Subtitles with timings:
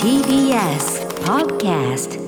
[0.00, 2.20] TBS Podcast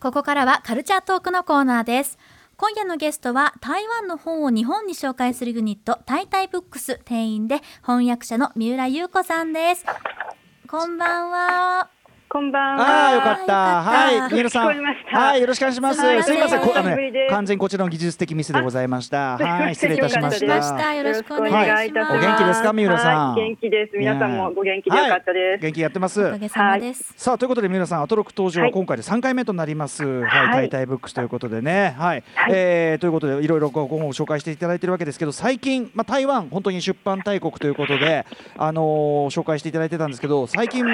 [0.00, 2.16] ここからはカルチャートークのコーナーです。
[2.56, 9.84] 今夜のゲストは台湾の本を日本に紹介するユニットタイタイブックス店員で翻訳者の三浦優子さんです。
[10.66, 11.99] こんばんは。
[12.32, 12.86] こんばんは。
[12.86, 13.82] ああよかった。
[13.82, 14.68] はいはい、三浦さん。
[14.68, 15.18] 聞こえました。
[15.18, 16.00] はい、よろしくお願いします。
[16.00, 16.22] すいません。
[16.22, 16.96] すみません、こあの
[17.28, 19.36] 完全にこちらの技術的ミスでございました。
[19.36, 20.94] はい、失礼いたしましよろしくお願いしまた。
[20.94, 22.12] よろしくお願いします。
[22.12, 23.32] お元気ですか三浦さん？
[23.32, 23.96] はい元気です。
[23.96, 25.60] 皆さんもご元気でよかったです。
[25.60, 26.38] 元気やってますおか。
[26.38, 30.50] げさまです、さあということで三浦さんアトロック登場今回で3回目となります、はいはい。
[30.52, 31.96] タイタイブックスということでね。
[31.98, 32.52] はい、はい。
[32.54, 38.24] えーということでいろいろこう本を紹介していただいてるわけですけど最近、まあ、台湾本当に出版大国ということで、
[38.56, 40.84] あのー紹介していただいてたんですけど最近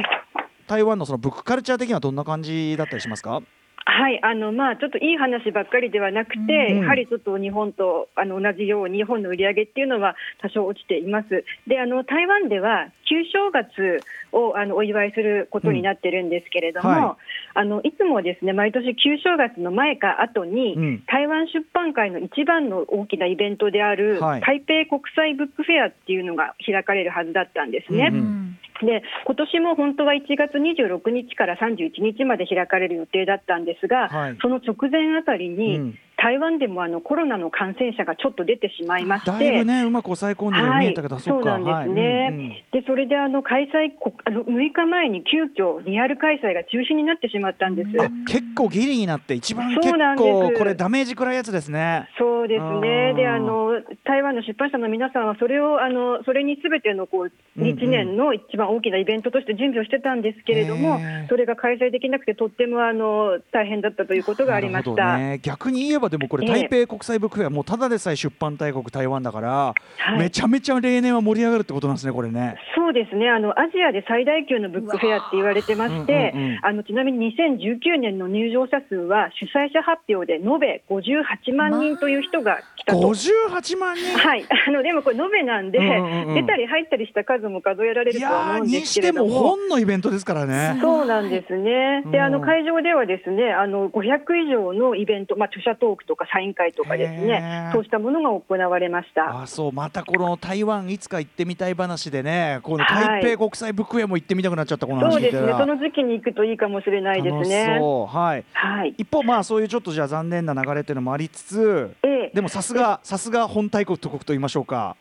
[0.66, 3.42] 台湾のそのブックカルチャー的にはどんな感じだったりしますか？
[3.88, 6.38] はい、あのまあちょっといい話ばっかりではなくて、
[6.72, 11.44] うんやはりちょっと日本とあの同じように日本の売り上げっていうのは多少落ちています。
[11.68, 14.02] で、あの台湾では旧正月
[14.32, 17.16] をあのお祝いすることになってるんですけれども、うんは
[17.54, 21.04] あのいつもですね毎年旧正月の前か後に、うん。
[21.06, 24.40] 台湾出版界の一番の大きなイベントである、はい。
[24.40, 28.10] 台北国際ブックフェアっていうのが開かれるはずだったんですね。
[28.12, 34.38] うんうんで今年も本当は1月26日から31日まで開かれる予定だったんですが、はい。
[34.42, 39.30] その直前あたりに、うん台湾でもあのコロナの感染者がちょっと出てしまいまして。
[39.30, 47.90] だいぶねうまく抑え込んでるように見えたけど、そっかそうなんですね、でそれであの開催こあの6日前に急遽リアル開催が中止になってしまったんです。
[48.00, 52.08] あ結構ギリになって一番結構これダメージ食らうやつですね。
[52.18, 53.12] そうですあね。
[53.12, 65.18] ーで、あの台湾の出版社の皆さんはそれをあのそれにすべてのこううんうん一年の一番大きなイベントとして準備をしてたんですけれども、へーそれが開催できなくてとってもあの大変だったということがありました。
[65.18, 69.74] ね、逆に言えばでもこれええ台北国際ブックフェアもうただでさえ出版大国台湾だから、は
[70.16, 72.56] いめちゃめちゃ例年は盛り上がるってことなんですねこれね。
[72.74, 73.28] そうですね。
[73.28, 82.98] あのアジアで最大級のブックフェアって言われてましてうんうんうん、あのちなみに2019年の入場者数は主催者発表で延べ58万人という人が来たと。
[82.98, 84.18] 58万人？
[84.18, 89.56] はい、あのでもこれ延べなんで、うんうんうん出たり入ったりした数も数えられいるとは思うんですけれども。
[89.56, 90.78] 本のイベントですからね。
[90.80, 92.02] そうなんですね。
[92.10, 99.42] で、うんあの会場ではですね、あの500以上のイベント、まあ著者トークとかサイン会とかですねそうしたものが行われました。
[99.42, 105.52] あそうまたこの台湾いつか行ってみたい話でねこのはい台北国際ブックフェアも行ってみたくなっちゃったこの話そうですね。
[105.52, 107.76] その時期に行くといいかもしれないですね。
[107.78, 108.94] そうはいはい。
[108.98, 114.96] 一方まあそういうちょっとじゃあ残念な流れっていうのもありつつええでもさすがさすが本大国と国と言いましょうか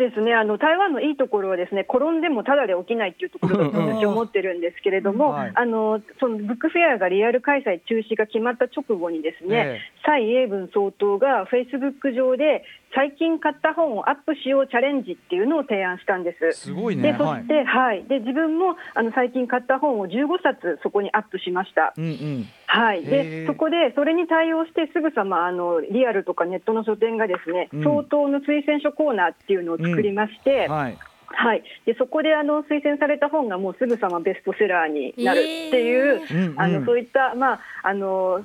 [0.00, 0.34] ですね。
[0.34, 5.52] あの台湾のいいところはですね転んでもただで起きないっていうところだと私は思ってるんですけれども、はい。
[5.54, 16.66] あのそのブックフェアがリアル開催中止が決まった直後にですね、え蔡英文総統がフェイスブック上で最近買った本をアップしようチャレンジっていうのを提案したんです。
[16.66, 17.12] すごいね。
[17.12, 18.04] でそはいして、はい。
[18.04, 21.94] で自分もあの最近買った本を15冊そこにアップしました。
[21.96, 22.48] うんうん。
[22.66, 27.84] はい、でそこでそれに対応してすぐさまあのリアルとかネットの書店がですね、うん。
[27.84, 30.98] 総統の推薦書コーナーっていうのを作りまして、はい。
[31.32, 36.60] はい、でそこであの推薦された本がもうすぐさまベストセラーになるっていう、うんうん。
[36.60, 38.42] あのそういった、まあ、あの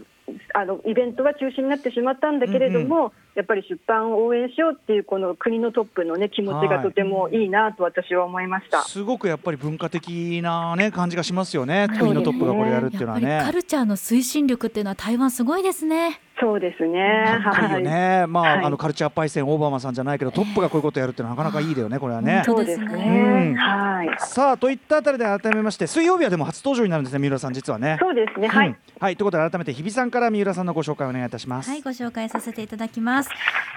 [0.54, 8.84] あのイベントは中止になってしまったんだけれども、やっぱり出版を応援しようっていうこの国のトップの、ね、気持ちがとてもいいなと私は思いました。
[8.84, 11.88] すごくやっぱり文化的なね感じがしますよね。
[12.00, 13.30] 国のトップがこれやるっていうのはね。
[13.30, 17.40] やっぱりカルチャーの推進力っていうのは台湾すごいですねそうですね。
[17.44, 22.44] かっこいいよね、まあ、はいあのカルチャーパイセンオバマさんじゃないけどトップがこういうことやるってのはなかなかいいだよねこれはね。
[22.46, 23.56] そうですうんね。
[23.58, 24.10] はい。
[24.20, 27.98] さあといったあたりで改めまして水曜日はでも初登場になるんですね三浦さん実はね。
[28.02, 28.48] そうですね。
[28.48, 28.68] はい。
[28.68, 31.70] うんはいということで改めて日比さんから三浦さんのご紹介お願いいたします。
[31.70, 33.30] はいご紹介させていただきます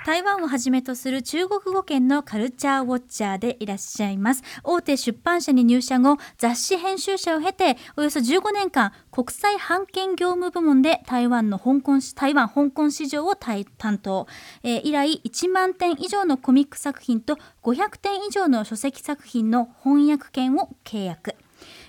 [0.07, 13.65] 台湾をはじめとする中国語圏のカルチャーウォッチャーでいらっしゃいます大手出版社に入社後雑誌編集者を経ておよそ15年間国際版権業務部門で台湾の香港台湾香港市場を担
[13.99, 14.27] 当、
[14.63, 21.35] えー以来1万点以上のコミック作品と500点以上の書籍作品の翻訳権を契約。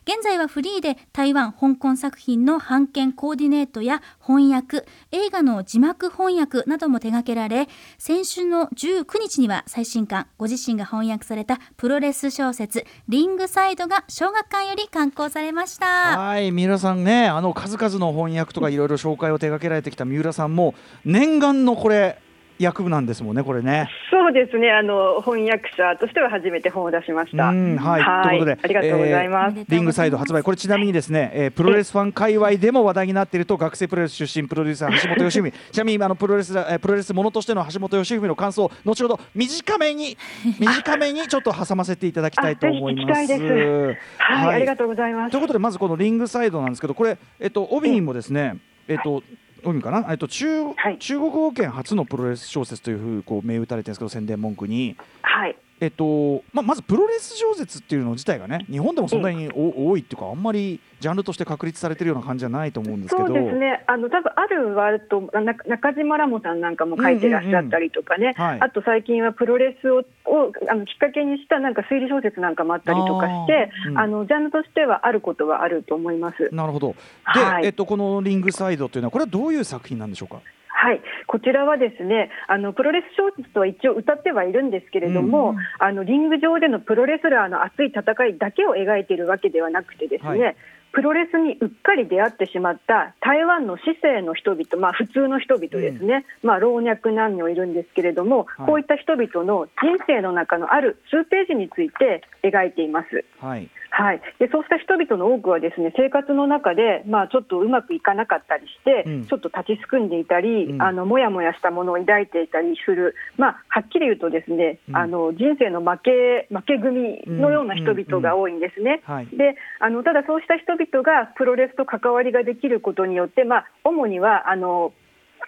[0.06, 7.68] 現在はフリーで台湾香港作品の版権コーディネートや翻訳映画の字幕翻訳なども手掛けられ
[7.98, 16.18] 先週の19日には最新刊ご自身が翻訳されたプロレス小説「リングサイド」が小学館より刊行されました。
[16.18, 20.74] はい三浦さんねあの数々の翻訳とかいろいろ紹介を手掛けられてきた三浦さんも
[21.06, 22.22] 念願のこれ
[22.60, 23.90] 役なんですもんねこれね。
[24.12, 24.70] そうですね。
[24.70, 27.50] あの翻訳者としては初めて本を出しました。
[27.50, 29.58] うんはいということでありがとうございます。
[29.58, 40.18] えーリングサイド発売これちなみにですね、えープロレスファン界隈でも話題になっていると学生プロレス出身プロデューサー橋本良文 ちなみにあのプロレスプロレスものとしての橋本良文の感想を後ほど短めに
[40.60, 43.22] 短めにちょっと挟ませていただきたいと思います。
[43.22, 45.42] あぜひ聞きたいですはい、はいありがとうございますという。
[45.42, 48.58] ことでまずこのリングサイドなんですけどこれ、えっと、帯にもですね、
[48.88, 49.24] えっと
[49.64, 50.98] 帯かな、えっと、中はい。
[51.00, 55.56] 中国語圏初のプロレス小説というふうこう銘打たれてるんですけど宣伝文句に、はい。
[55.82, 63.28] えっとまあ、まずプロレス小説っていうの自体がね日本でもそんなにお多いっていうかあんまりジャンルとして確立されてるような感じじゃないと思うんですけど。
[63.28, 63.86] そうですね。
[63.88, 68.36] あの多分あるはとな中島ラモさんなんかも書いてらっしゃったりとかね。
[68.38, 68.44] うん。
[68.44, 68.70] うんうんはい。
[68.70, 73.98] あと最近はプロレスををあのきっかけにしたなんか推理小説なんかもあったりとかして、うん。
[73.98, 76.50] あのジャンルとしてはあることはあると思います。
[76.52, 76.96] なるほど。
[77.34, 77.66] で、はい。
[77.66, 80.42] えっと、このリングサイドっていうのはこれはどういう作品なんでしょうか？
[80.82, 90.56] はい、こちらはですねあのプロレス小説とは一応歌ってはいるんですけれども、うんあのリング上でのプロレスラーの熱い戦いだけを描いているわけではなくてですね、はい。
[90.92, 98.68] プロレスにうっかり出会ってしまった台湾の市政の人々、まあ、普通の人々ですね、まあ、老若男女いるんですけれども、はい。
[98.68, 103.26] こういった人々の人生の中のある数ページについて描いています。
[103.40, 109.28] はいはい、でそうした人々の多くはですね生活の中で、まあ、ちょっとうまくいかなかったりして、うん。
[109.28, 110.82] ちょっと立ちすくんでいたり、うん。
[110.82, 114.96] あのもやもやしたものを抱いていたりする、まあ、はっきり言うとですね、うん。
[114.96, 119.02] あの人生の負け負け組のような人々が多いんですね。
[119.04, 119.28] はい。
[119.28, 124.94] であのただ、そうした人々がプロレスと関わりができることによって、まあ、主にはあの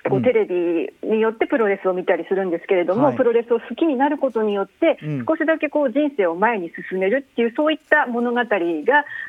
[0.10, 0.24] こううん。
[0.24, 3.18] テレビによってプロレスを見たりするんですけれども、はい。
[3.18, 5.26] プロレスを好きになることによって、うん。
[5.26, 8.46] 少しだけこう人生を前に進めるっていう、そういった物語が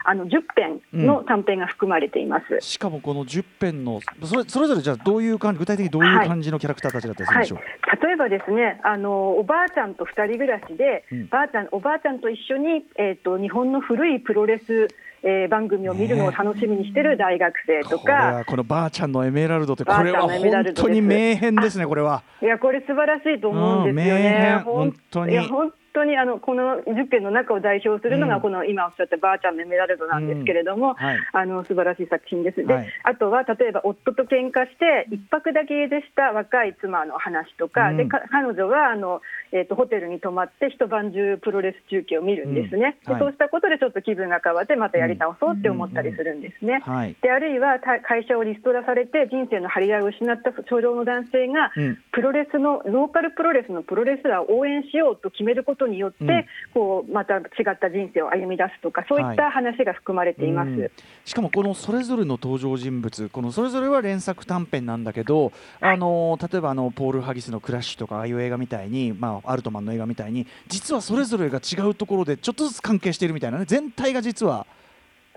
[0.04, 2.60] あの10編の短編が含まれています。
[2.60, 11.28] しかもこの10編のそれそれぞれじゃあどういう感じ具体的にどういう感じのキャラクターたちだったりするんはい、でしょう、例えばですねあのおばあちゃんと2人暮らしで、うん。
[11.28, 14.88] ばあちゃんおばあちゃんと一緒に、えー、と日本の古いプロレス、
[15.22, 22.22] えー番組を見るのを楽しみにしてる大学生とか、はこのばあちゃんのエメラルドってこれは本当に名編ですねこれは。
[22.42, 24.22] いやこれ素晴らしいと思うんですよね。
[24.22, 24.60] 編。
[24.60, 25.32] ほん本当に。
[25.32, 28.28] いや本当にあのこの10編の中を代表するのうん。
[28.30, 31.18] がこの今おっしゃったばあちゃんのエメラルドなんですけれども、はい。
[31.32, 32.64] あの素晴らしい作品です。
[32.64, 32.88] で、はい。
[33.04, 37.96] あとは例えば夫と喧嘩して一泊だけ家出した若い妻の話とか、うん。
[37.96, 39.20] でか彼女はあの
[39.52, 42.98] えっ、とホテルに泊まって一晩中プロレス中継を見るんですね。
[43.06, 43.12] うん。
[43.12, 43.20] はい。
[43.20, 46.80] でそうしたことでちょっと気分が変わってまたやり直そうって思ったりするんですね。
[46.84, 47.16] はい。
[47.20, 51.98] であるいはた会社をリストラされて人生の張り合いを失った初老の男性が、うん。
[52.12, 56.44] プロレスのローカルプロレスのプロレスラーを応援しようと決めることによって、うん。
[56.74, 57.40] こうまた違
[57.70, 60.68] った人生を歩み出すとかそういった話が含まれています。
[60.68, 60.90] うん。
[61.24, 74.66] しかもこのそれぞれの登場人物このそれぞれは連作短編なんだけど、あの例えばあのポール・ハギスの「クラッシュ」とかああいう映画みたいに、まあ、アルトマンの映画みたいに実はそれぞれが違うところでちょっとずつ関係しているみたいなね全体が実は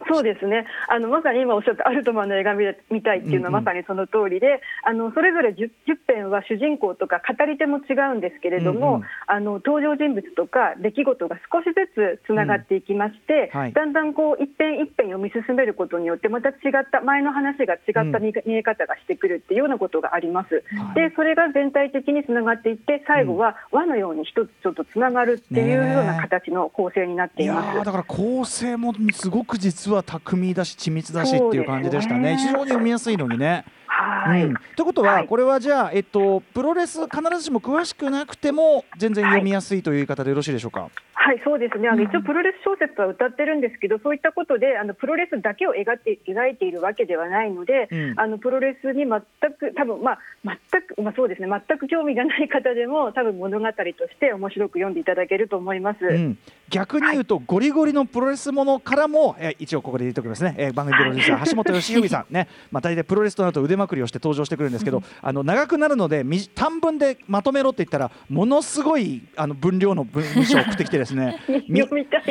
[0.07, 0.65] そうですね。
[0.89, 9.03] あのまさに今おっしゃったアルトマンの映画見見たいっていうのはうんうんまさにその通りで、あのそれぞれ 10, 10編は主人公とか語り手も違うんですけれども、うんうん。
[9.27, 13.73] あの登場人物とか出来事が少しずつつながっていきまして、うんはい。
[13.73, 16.55] だんだんこう一編一編読み進めることによってまた違っ
[16.91, 20.63] た前の話が違った見,、見え方がしてくるっていうようなことがあります。
[20.75, 20.95] はい。
[20.95, 27.79] でそれが全体的につながっていって最後は輪のように一つちょっとつながるっていうような形の構成になっています。
[27.79, 32.35] ーだから構成もすごく実は巧みだし緻密だしっていう感じでしたね。
[32.35, 32.37] ね。
[32.37, 33.65] 非常に読みやすいのにね。
[33.87, 35.27] はい、うん、ということは、はい。
[35.27, 40.89] これはじゃあ、えっと、プロレス必ずしも詳しくなくても全然読みやすいという言い方でよろしいでしょうか？
[41.25, 41.89] はい、そうですね。
[41.89, 48.19] あの一応プロレス小説は歌ってるんですけど、そういったことであのプロレスだけを描いて描いているわけではないので、うん。
[48.19, 51.47] あのプロレスに全く多分まあ全くまあそうですね。
[51.49, 56.05] 全く興味がない方でも多分物語として面白く読んでいただけると思います。
[56.05, 56.37] うん、
[56.69, 71.51] 逆に言うと、ゴリゴリのプロレスものからも、えー一応ここで言っておきますね、えー番組プロデューサー橋本良文さんね、 まあ、大体プロレスとなると腕まくりをして登場してくるんですけど、あの長くなるのでみ短文でまとめろって言ったらものすごいあの分量の文章を送ってきてですねです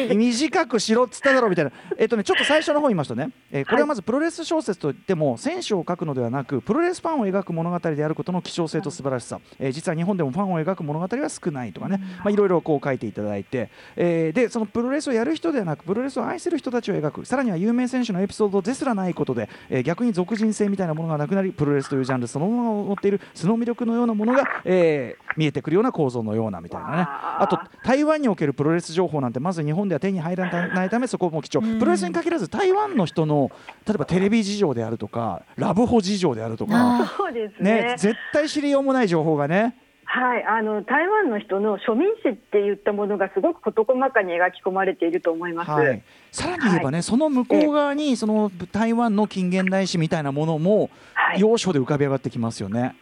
[0.14, 17.25] 短くしろっつっただろうみたいな、えっとね、ちょっと最初の方言いますとね、えーこれはまずプロレス小説といっても選手を書くのではなくプロレスファンを描く物語であることの希少性と素晴らしさ、えー実は日本でもファンを描く物語は少ないとかね、まあ、いろいろこう書いていただいて、えーでそのプロレスをやる人ではなくプロレスを愛する人たちを描く。
[17.25, 27.07] さらには有名選手のエピソードですらないことで、えー逆に俗人性みたいなものがなくなりプロレスというジャンルそのものを持っている素の魅力のようなものが、えー見えてくるような構造のようなみたいなね。
[27.07, 31.67] あと台湾におけるプロレス情報なんてまず日本では手に入らないためそこも貴重。
[31.67, 31.79] うん。
[31.79, 33.50] プロレスに限らず台湾の人の
[33.87, 37.53] 例えばテレビ事情であるとかラブホ事情であるとか、ね。
[37.61, 39.76] ね、絶対知りようもない情報がね。
[40.07, 45.71] はい、あの台湾の人の庶民史っていったものがすごく事細かに描き込まれていると思います。
[45.73, 51.41] はい、さらに言えばね、その向こう側にその台湾の近現代史みたいなものもはい。
[51.41, 52.95] 要所で浮かび上がってきますよね。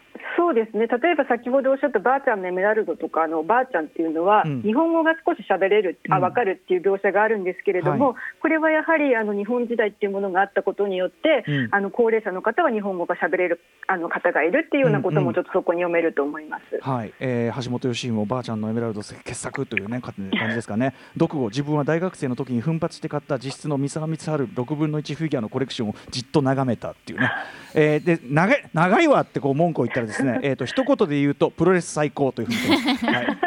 [0.53, 16.79] そうですね例えば先ほどおっしゃったばあちゃんのエメラルドとかあのばあちゃんっていうのは、うん日本語が少し喋れるあうん分かるっていう描写があるんですけれども、はこれはやはりあの日本時代っていうものがあったことによって、うんあの高齢者の方は日本語が喋れるあの方がいるっていうようなことうんうんもちょっとそこに読めると思います。
[16.81, 20.95] はい、えー橋本良もばあちゃんのエメラルド傑作というねか感じですかね。
[21.19, 27.31] 読後自分は大学生の時に奮発して買った実質の三沢光晴6分の1フィギュアのコレクションをじっと眺めたっていうね。
[27.75, 33.17] えーで長い長いわってこう文句を言ったらですね、えっ、と一言で言うとプロレス最高というふうに言ってます。
[33.17, 33.39] はい。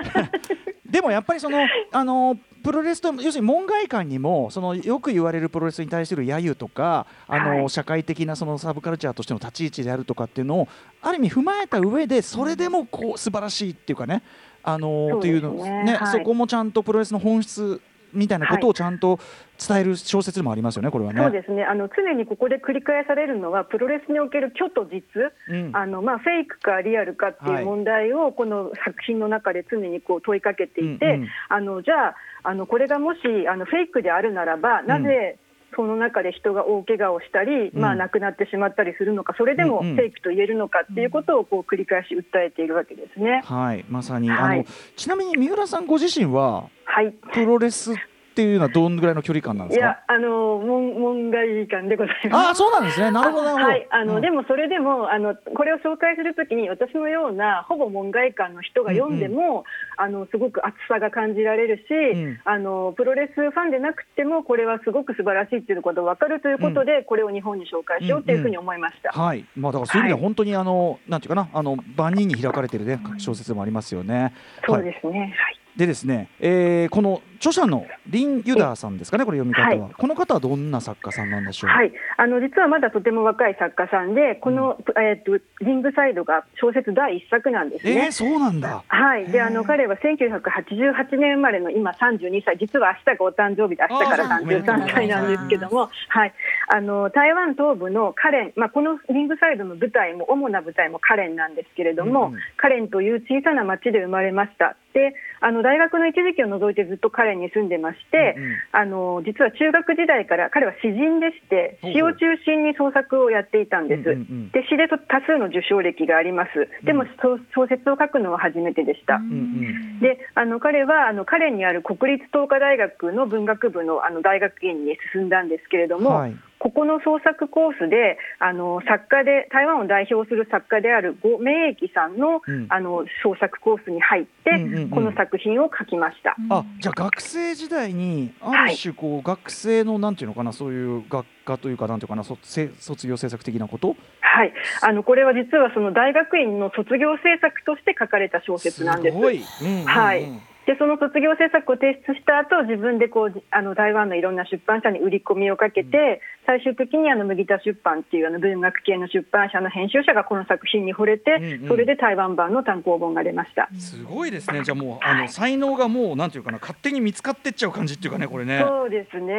[0.90, 1.58] でもやっぱりその
[1.92, 10.68] あのプロレスと要するに門外観にもそのよく言われるプロレスに対する揶揄とかあの、はい社会的なそのサブカルチャーとしての立ち位置であるとかっていうのを
[11.02, 14.24] ある意味踏まえた上でそれでもこう素晴らしいっていうかね
[14.64, 17.82] あのそうですねっていうのね、はいそこもちゃんとプロレスの本質
[18.16, 19.20] みたいなことをちゃんと
[19.66, 21.22] 伝える小説でもありますよねこれはね。
[21.22, 21.64] そうですね。
[21.64, 25.02] あの常にここで繰り返されるのはプロレスにおける虚と実、
[25.50, 25.76] うん。
[25.76, 27.62] あのまあ、フェイクかリアルかってはい。
[27.62, 31.28] いう問題をこの作品の中で常にこう問いかけていて、うんうん。
[31.50, 33.20] あのじゃああのこれがもし
[33.50, 35.38] あのフェイクであるならばなぜ
[35.76, 37.82] その中で人が大怪我をしたり、うん。
[37.82, 39.96] まあ、亡くなってしまったりするのかそれでもうんうん。
[39.96, 43.42] フェイクと言えるのかっていうことをこう繰り返し訴えているわけですね。
[43.44, 44.60] はい、まさに、はい。
[44.60, 44.66] あの
[44.96, 47.12] ちなみに三浦さんご自身ははい。
[47.34, 47.94] プロレス
[48.36, 49.86] っていうのはどんぐらいの距離感なんですか？
[49.86, 52.48] いや、あの、門門外観でございます。
[52.48, 53.66] ああそうなんですねなるほどなるほど。
[53.70, 59.64] はい、あの、うんでもそれでもあのこれを紹介するときに私のようなほぼ門外観の人が読んでも、
[59.96, 69.12] あのすごく熱さが感じられるし、んあのプロレスファンでなくてもこれはすごく素晴らしいっていうことが分かるということで、これを日本に紹介しようというふうに思いました。
[69.18, 74.34] はい、まあだからそういう意味でははい本当にあの、なんていうかなあの万人に開かれているね小説でもありますよね。
[74.66, 75.20] そうはい、ですね。
[75.20, 75.60] はい。
[75.78, 81.70] でですね、えーこの著者のリン・ユダーさんですかねこれ読み方は、はこの方はどんな作家さんなんでしょう？
[81.70, 88.06] はい、あの実はまだとても若い作家さんで、この、えっとリングサイドが小説第一作なんですね。
[88.06, 88.84] えー、そうなんだ。
[88.88, 92.58] はい、であの彼は1988年生まれの今32歳。
[92.58, 96.34] 実は明日がお誕生日で明日からあーおめでとうございます33歳なんですけども、はい、
[96.74, 102.40] あの台湾東部のカレン、まあ、このリングサイドの舞台も主な舞台もカレンなんですけれども、うんうん。
[102.58, 104.76] カレンという小さな町で生まれました。
[104.94, 108.58] であの大学の一時期を除いてずっとカレンに住んでまして、うんうん。
[108.72, 114.02] あの実は中学時代から彼は詩人でして詩を中心に創作をやっていたんです。
[114.02, 114.52] うんうんうん。
[114.52, 116.68] で詩で多数の受賞歴があります。
[116.86, 119.16] でも、小小説を書くのは初めてでした。
[119.16, 132.66] うんうんであの彼はあの彼にある国立東華大学の文学部のあの大学院に進んだんですけれども、はいここの創作コースであの作家で台湾を代表する作家である呉明益さんの,、うん。
[132.70, 134.90] あの創作コースに入って、うんうんうん。
[134.90, 136.36] この作品を書きました。
[136.50, 143.96] あじゃあ学生時代にある種こう、学生のなんていうのかなそういう学科というかなんていうかなそせ卒業制作的なこと？
[144.22, 149.18] はい、あのこれは実はその大学院の卒業制作として書かれた小説なんです。
[149.18, 149.86] ごい、うんうんうん。
[149.86, 150.26] はい
[150.66, 163.70] でその卒業制作を提出した後自分でこうあの台湾のいろんな出版社に売り込みをかけて、最終的にあの麦田出版っていうあの文学系の出版社の編集者がこの作品に惚れて、うんうんそれで台湾版の単行本が出ました。
[163.80, 168.64] すごいですねじゃあもうあの才能がもうなんていうかな勝手に見つかってっちゃう感じっていうかねこれね。
[168.66, 169.34] そうですね。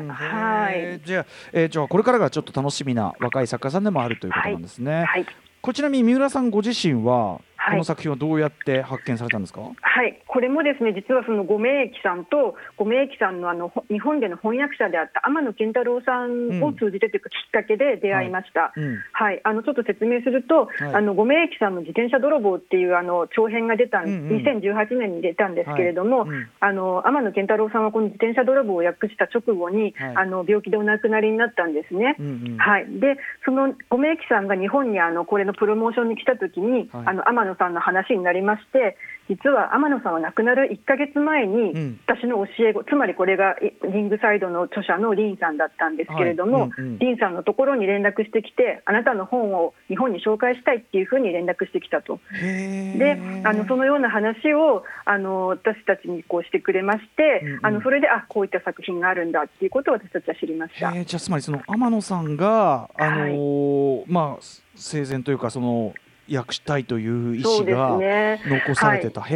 [0.00, 1.00] うんはい。
[1.04, 5.04] じゃあ、えーじゃあこれからがちょっと楽しみな若い作家さんでもあるということなんですね。
[5.04, 5.26] はい。
[5.60, 9.60] こちらに三浦さんご自身は、はいこの作品はどうやって発見されたんですか？
[9.60, 18.72] はい、これもですね実はその呉明益さんと呉明益さんのあのほ日本での翻訳者であった天野健太郎さんを通じてというかきっかけで出会いました。
[18.76, 18.98] うん。
[19.12, 20.94] はい、あのちょっと説明すると、はい。
[20.94, 24.42] あの呉明益さんの自転車泥棒っていうあの長編が出たん、うんうん。
[24.44, 26.28] 2018年に出たんですけれども、はい。
[26.28, 26.48] うん。
[26.60, 30.16] あの天野健太郎さんはこの自転車泥棒を訳した直後に、はい。
[30.16, 32.16] あの病気でお亡くなりになったんですね。
[32.18, 32.56] うんうん。
[32.58, 37.06] はい、でその呉明益さんが日本にあのこれのプロモーションに来た時に、はい。
[37.06, 38.96] あの天野さんの話になりまして
[39.28, 42.00] 実は天野さんは亡くなる1ヶ月前に、うん。
[42.06, 46.70] 私の教え子つまりこれがいリングサイドの著者のリンさんだったんですけれども、はい。
[46.78, 52.18] うんうんリンさんのところに連絡してきてあなたの本を日本に紹介したいっていうふうに連絡してきたと。
[52.32, 57.66] であのそのような話をあの私たちにこうしてくれまして、うんうん。
[57.66, 60.78] あのそれであこういった作品があるんだっていうことを私たちは知りました。
[60.78, 64.42] じゃあつまりその天野さんがあのーまあ
[64.74, 65.92] 生前というかその
[66.30, 68.40] 訳したいという意思がね。
[68.46, 69.30] 残されてた、そう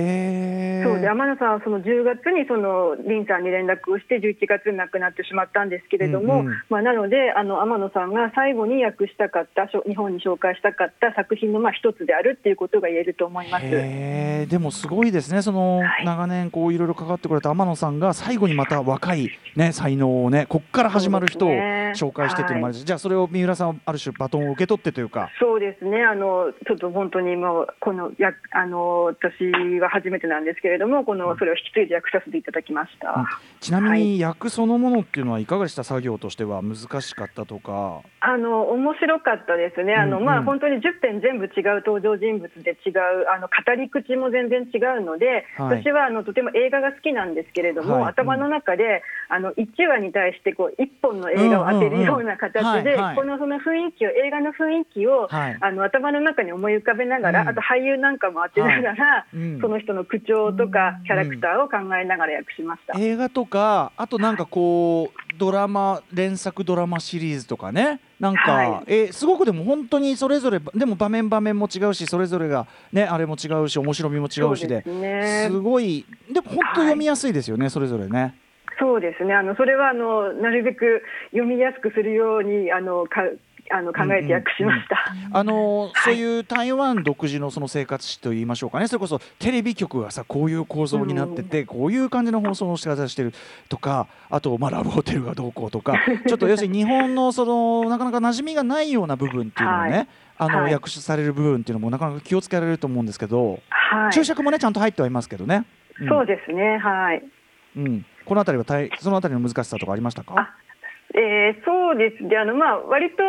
[1.00, 6.62] で天野さんはその10月にその林さんに連絡をして11月に亡くなってしまったんですけれども、うんうん。
[6.68, 13.70] まあ、なのであの天野さんが最後に訳したかったしょ日本に紹介したかった作品のまあ一つであるっていうことが言えると思います。
[13.70, 15.42] でもすごいですね。
[15.42, 16.04] その、はい。
[16.04, 25.30] 長年こういろいろ関わってくれた天野さんが最後にまた若いね才能をねこっから始まる人を紹介してっていうのもあるし、じゃあそれを三浦さんはある種バトンを受け取ってというか。
[25.40, 26.02] そうですね。
[26.02, 33.14] あのちょっと本当にもうこのやあの私は初めてなんですけれどもこのそれを引き継いで訳させていただきました。
[33.16, 33.26] うん。
[33.60, 35.84] ちなみに役そのものっていうのはいかがでした？
[35.84, 38.00] 作業としては難しかったとか。
[38.20, 40.26] あの面白かったですね、あのうんうん。
[40.26, 45.82] まあ、本当に10編全部違う登場人物で違う、あの語り口も全然違うので、はい。
[45.82, 48.10] 私はあのとても映画が好きなんですけれども、はい。
[48.12, 55.58] 頭の中であの1話に対してこう1本の映画を当てるような形で、このその雰囲気を、映画の雰囲気を、はい。
[55.60, 57.48] あの頭の中に思い浮かべながら、うん。
[57.48, 59.60] あと俳優なんかも当てながら、うん。
[59.60, 62.98] その人の口調とかキャラクターを考えながら訳しました。
[62.98, 68.00] 映画とかあとなんかこうドラマ連作ドラマシリーズとかね。
[68.20, 68.82] なんか、はい。
[68.86, 74.82] えーすごくでも本当にそれぞれでも場面場面も違うしそれぞれがねあれも違うし面白みも違うしで。
[74.82, 75.48] ね。
[75.48, 78.34] すごいでも本当読みやすいですよね、それぞれね。
[78.78, 79.34] そうですね。
[79.34, 83.22] あのそれはあのなるべく読みやすくするようにあのか
[83.70, 84.96] あの考えて訳しました。
[85.32, 93.32] あのーそういう台湾独自のその生活史といいましょうかねそれこそテレビ局がさこういう構造になってて、こういう感じの放送の仕方してる
[93.68, 95.94] とかあと、まあ、ラブホテルがどうこうとか
[96.26, 104.12] ちょっと要するに日本のそのなかなか馴染みがないような部分っていうのをね、 はいあのはい訳される部分っていうのもなかなか気をつけられると思うんですけど、はい。
[104.12, 105.64] 注釈もねちゃんと入ってはいますけどね。
[106.00, 106.78] うんそうですね。
[106.78, 107.22] はい。
[107.76, 110.34] うん、この辺りは大その辺りの難しさとかありましたか？
[110.36, 110.54] あ
[111.14, 112.36] えーそうですね。
[112.36, 113.22] あのまあ割と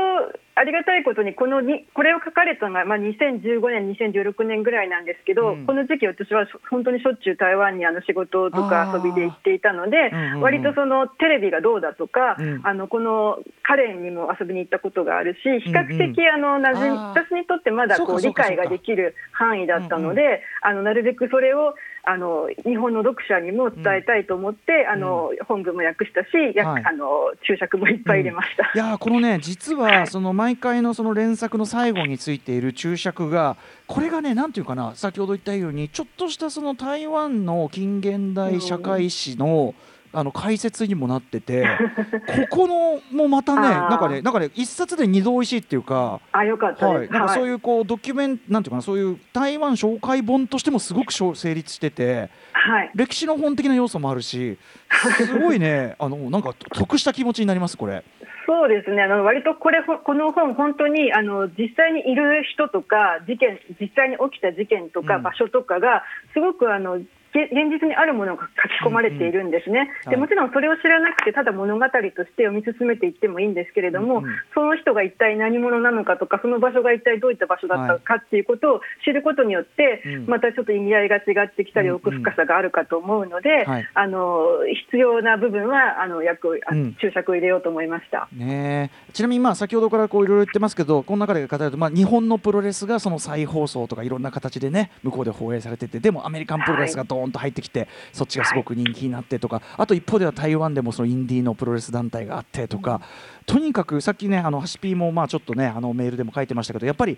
[0.56, 5.66] ありがたいことにこのにこれを書かれたのがまあ2015年2016年ぐらいなんですけど、うん。
[5.66, 10.42] この時期私は本当にしょっちゅう台湾にあの仕事とか遊びで行っていたので、うんうんうん。
[10.42, 12.62] 割とそのテレビがどうだとか、うん。
[12.64, 15.92] あのこのカレンにも遊びに行ったことがあるし比較うん。
[15.92, 17.24] うん的あの馴染み、あー。
[17.24, 21.74] 私にとってまだこう理解ができる範囲だったので、あのなるべくそれを
[22.06, 26.84] あの日本の読者にも伝えたいと思って、あの本文も訳したし、やはい。
[26.86, 27.08] あの
[27.48, 28.72] 注釈もいっぱい入れました。
[28.76, 33.56] いやーこのね実はその毎回のその連作の最後についている注釈が
[33.88, 39.74] これがねなんていうかな先ほど言ったようにちょっとしたその台湾の近現代社会史の、
[40.16, 41.66] あの解説にもなってて
[42.52, 46.20] ここのもまたねなんかねなんかね一冊で二度おいしいっていうか。
[46.32, 47.10] あ、よかったはい。
[47.10, 52.92] なんかそうはいいうこうドキュメンなんていうかなそういう台湾紹介本としてもすごく成立しててはい。
[52.94, 54.60] 歴史の本的な要素もあるし
[55.18, 58.04] すごいねあのなんか得した気持ちになりますこれ。
[58.46, 59.02] そうですね。
[59.02, 66.04] あの割とこれほこの本本当にあの実際にいる人とか事件実際に起きた事件とかうん場所とかが
[66.34, 68.48] すごくあのげ現実にあるものが
[68.82, 74.36] 書き込まれているんですね、うんでもちろんそれを知らなくてただ物語として読み進めていってもいいんですけれども、うんうん。
[74.54, 80.26] その人が一体何者なのかとかその場所が一体どういった場所だったかっていうことを知ることによって、うん。
[80.28, 83.88] またちょっと意味合いが違ってきたりうん奥深さがあるかと思うので、はい。
[83.94, 84.46] あの
[84.90, 86.96] 必要な部分はあの訳をあうん。
[86.96, 88.28] 注釈を入れようと思いました。
[88.34, 89.12] ねえ。
[89.14, 103.02] ちなみにまあ先ほどからこういろいろ言ってますけどこの中で語るとまあ日本のプロレスがその再放送とかいろんな形でね向こうで放映されててでもアメリカンプロレスがドーンと入ってきて、そっちがすごく人気になってとかあと一方では台湾でもそのインディーのプロレス団体があってとか、
[103.46, 107.18] とにかくさっきねあのハシピーもまあちょっとねあのメールでも書いてましたけどやっぱり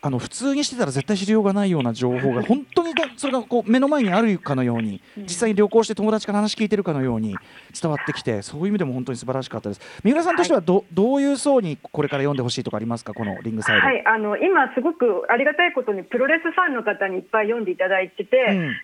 [0.00, 7.34] あの普通にしてたら絶対知りようがないような情報が 本当にだそれがこう目の前にあるかのように実際に旅行して友達から話聞いてるかのように
[7.80, 10.00] 伝わってきてそういう意味でも本当に素晴らしかったです。
[10.04, 18.36] 三浦さんとしてはど,、どういう層にこれから読んでほしいとかありますかこのリングサイド、はい、あの今、すごくありがたいことにプロレスファンの方にいっぱい読んでいただいてて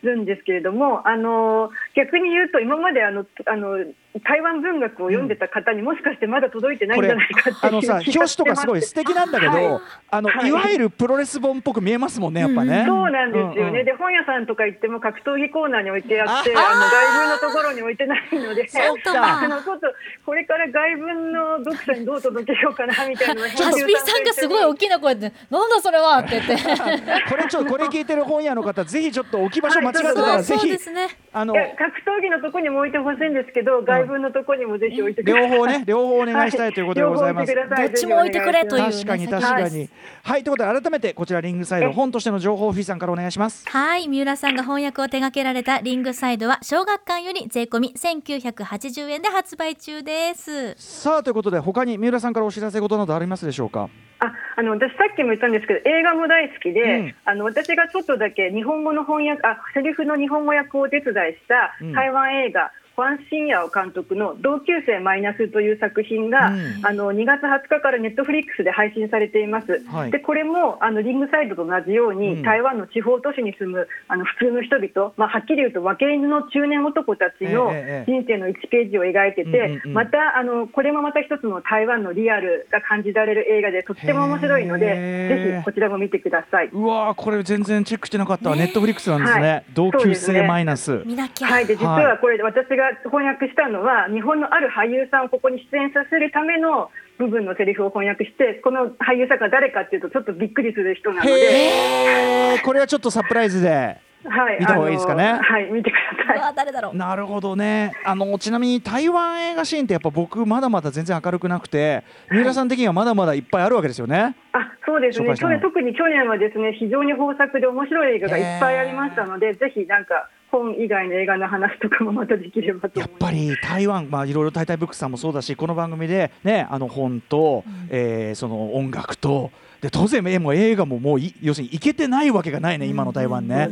[0.03, 3.85] るんですけれども、あの逆に言うと、今まであのあの
[4.23, 8.67] 台湾文学を読んでた方にもしかしてまだ届いてないんじゃないかっていうあのさ表紙とかす。
[8.67, 9.31] ごい素敵なん。
[9.35, 10.49] だけど、はいあのはい。
[10.49, 19.41] い、わゆるプロレス本っぽく見えますもんねやっぱね、そうなんですよね、うんうんで本屋さんとか行っても格闘技コーナーに置いてあって、ああの外文のところに置いてないので、そうか。
[19.43, 19.87] あのちょっと
[20.25, 26.55] これから外文の読者にどう届けようかなみたいなのをハシピーさんがすごい大きな声で「なんだそれは」って言って。
[27.29, 31.09] これちょっとこれ聞いてる本屋の方ぜひちょっと置き場所間違ってたそうらぜひね。
[31.33, 31.71] あの格
[32.07, 35.51] 闘技のところにも置いてほしいんですけど、外文のところにもぜひ置いてください。
[35.51, 37.89] 両方ね両方お願いしたいということでございます、はい。
[37.89, 38.93] どっちも置いてくれというね。
[38.93, 39.89] 確かに先確かに。
[40.23, 43.69] はいということで改めてこちらリングサイド本としての情報をフィーさんからお願いします。
[43.69, 50.75] はい三浦さんが翻訳を手掛けられたリングサイドは小学館より税込み1980円で発売中です。
[50.77, 53.89] さあということで他に三浦さんからお知らせことなどありますでしょうか？
[54.21, 57.15] ああの私さっきも言ったんですけど映画も大好きで、うん。
[57.25, 61.93] あの私がちょっとだけ日本語の翻訳あセリフの日本語訳をお手伝いしたうん。
[61.93, 66.87] 台湾映画、ファン・シンヤオ監督の「同級生マイナス」という作品が、うん。
[66.87, 69.85] あの2月20日からネットフリックスで配信されています。
[69.87, 70.11] はい。
[70.11, 72.43] でこれもあのリングサイドと同じように、うん。
[72.43, 78.13] 台湾の地方都市に住むあの普通の人々、まあ、はっきり言うと分け犬の中年男たちのええええ。
[78.13, 86.69] 人生の1ページを描いてて、うんうんうんまたあのこれもまた一つの台湾のリアルが感じられる映画でとっても面白いのでへーぜひこちらも見てください。
[86.73, 88.51] うわーこれ全然チェックしてなかった。
[88.51, 88.65] わ、ね。
[88.65, 89.65] ネットフリックスなんですね、はい。
[89.73, 103.97] 同級生マイナス、見なきゃ、はい、で実はこれ、私がが翻訳したのは日本のある俳優さんをここに出演させるための部分のセリフを翻訳してこの俳優さんが誰かっていうとちょっとびっくりする人なので、へえこれはちょっとサプライズで。
[104.29, 105.39] はい、見た方がいいですかね。
[105.43, 105.95] はい、見てく
[106.27, 106.55] ださい。
[106.55, 106.97] 誰だろう。
[106.97, 107.93] なるほどね。
[108.05, 114.37] あのちなみに台湾映画シーンってやっぱ僕まだまだ全然明るくなくて三浦さん的にはまだまだいっぱいあるわけですよね。
[114.53, 115.35] あそうですね。
[115.37, 123.33] 去年特に去年はですね非常に豊作で面白い映画がいっぱいありましたのでぜひなんか本以外の映画の話とかもまたできればとやっ思います。
[123.33, 133.69] ぱり台湾、まあ、いろいろタイタイブックスさんもそうだしこの番組で、ね、あの本と、えーその音楽とで当然えもう映画ももうい要するにいけてないわけがないね今の台湾ね。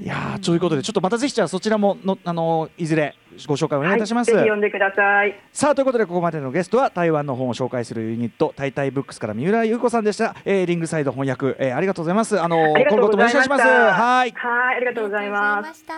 [0.00, 4.30] いやーということでちょっとまたぜひじゃあそちらものあのいずれご紹介お願いいたします。
[4.32, 5.34] はい、ぜひ読んでください。
[5.52, 13.68] さあということでここまでのゲストは台湾の本を紹介するユニットタイタイブックスから三浦優子さんでした、えーリングサイド翻訳、えーありがとうございますあのありがとうございま今後ともよろしくお願いししますた。
[13.68, 15.80] はいはい、ありがとうございます。
[15.80, 15.94] した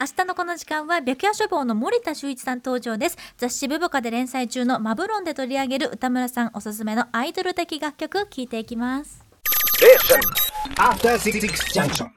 [0.00, 9.24] 明日のこの時間は白夜書房の森田修一さん登場です雑誌ブブカで連載中のマブロンで取り上げる歌村さんおすすめのアイドル的楽曲聞いていきます
[10.76, 12.10] After Six Junction.